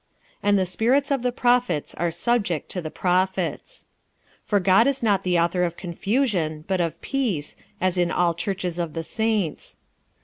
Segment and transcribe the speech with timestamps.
[0.37, 3.85] 46:014:032 And the spirits of the prophets are subject to the prophets.
[4.45, 8.33] 46:014:033 For God is not the author of confusion, but of peace, as in all
[8.33, 9.77] churches of the saints.